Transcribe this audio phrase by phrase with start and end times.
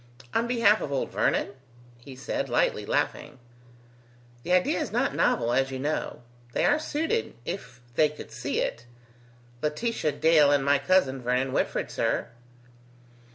[0.33, 1.49] "On behalf of old Vernon?"
[1.99, 3.37] he said, lightly laughing.
[4.41, 6.23] "The idea is not novel, as you know.
[6.53, 8.87] They are suited, if they could see it.
[9.61, 12.29] Laetitia Dale and my cousin Vernon Whitford, sir."